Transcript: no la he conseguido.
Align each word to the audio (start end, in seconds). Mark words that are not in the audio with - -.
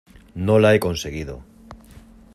no 0.33 0.57
la 0.57 0.73
he 0.73 0.79
conseguido. 0.79 1.43